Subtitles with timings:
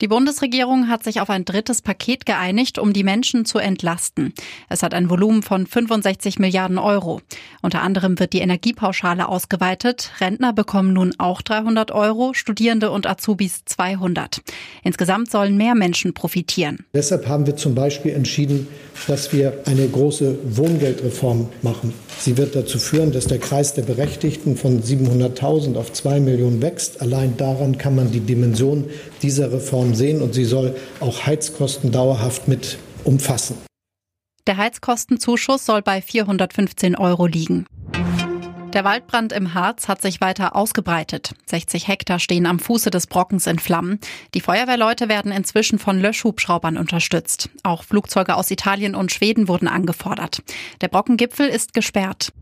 [0.00, 4.34] Die Bundesregierung hat sich auf ein drittes Paket geeinigt, um die Menschen zu entlasten.
[4.68, 7.20] Es hat ein Volumen von 65 Milliarden Euro.
[7.62, 10.10] Unter anderem wird die Energiepauschale ausgeweitet.
[10.18, 14.42] Rentner bekommen nun auch 300 Euro, Studierende und Azubis 200.
[14.82, 16.84] Insgesamt sollen mehr Menschen profitieren.
[16.92, 18.66] Deshalb haben wir zum Beispiel entschieden,
[19.06, 21.94] dass wir eine große Wohngeldreform machen.
[22.18, 27.00] Sie wird dazu führen, dass der Kreis der Berechtigten von 700.000 auf 2 Millionen wächst.
[27.00, 28.86] Allein daran kann man die Dimension
[29.22, 33.56] dieser Reform sehen und sie soll auch Heizkosten dauerhaft mit umfassen.
[34.46, 37.66] Der Heizkostenzuschuss soll bei 415 Euro liegen.
[38.74, 41.34] Der Waldbrand im Harz hat sich weiter ausgebreitet.
[41.46, 44.00] 60 Hektar stehen am Fuße des Brockens in Flammen.
[44.34, 47.50] Die Feuerwehrleute werden inzwischen von Löschhubschraubern unterstützt.
[47.62, 50.42] Auch Flugzeuge aus Italien und Schweden wurden angefordert.
[50.80, 52.32] Der Brockengipfel ist gesperrt.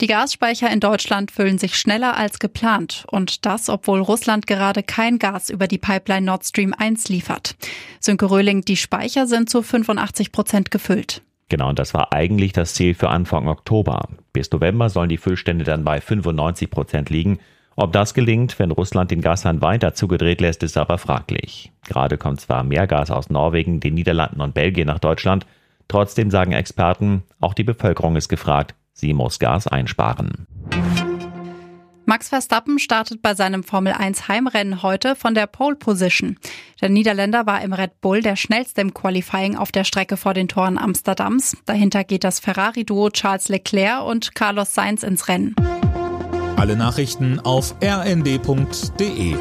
[0.00, 5.20] Die Gasspeicher in Deutschland füllen sich schneller als geplant und das, obwohl Russland gerade kein
[5.20, 7.54] Gas über die Pipeline Nord Stream 1 liefert.
[8.00, 11.22] Sönke Röhling, die Speicher sind zu 85 Prozent gefüllt.
[11.48, 14.08] Genau, und das war eigentlich das Ziel für Anfang Oktober.
[14.32, 17.38] Bis November sollen die Füllstände dann bei 95 Prozent liegen.
[17.76, 21.70] Ob das gelingt, wenn Russland den Gashahn weiter zugedreht lässt, ist aber fraglich.
[21.86, 25.46] Gerade kommt zwar mehr Gas aus Norwegen, den Niederlanden und Belgien nach Deutschland.
[25.86, 30.46] Trotzdem sagen Experten, auch die Bevölkerung ist gefragt, Sie muss Gas einsparen.
[32.06, 36.38] Max Verstappen startet bei seinem Formel 1 Heimrennen heute von der Pole Position.
[36.80, 40.48] Der Niederländer war im Red Bull der schnellste im Qualifying auf der Strecke vor den
[40.48, 41.56] Toren Amsterdams.
[41.64, 45.56] Dahinter geht das Ferrari-Duo Charles Leclerc und Carlos Sainz ins Rennen.
[46.56, 49.36] Alle Nachrichten auf rnd.de